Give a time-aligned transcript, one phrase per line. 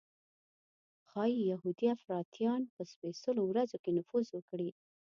[1.09, 4.69] ښایي یهودي افراطیان په سپېڅلو ورځو کې نفوذ وکړي.